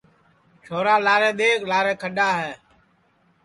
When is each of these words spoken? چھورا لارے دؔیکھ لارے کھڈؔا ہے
چھورا 0.63 0.95
لارے 1.05 1.31
دؔیکھ 1.39 1.63
لارے 1.71 1.93
کھڈؔا 2.01 2.29
ہے 2.39 2.51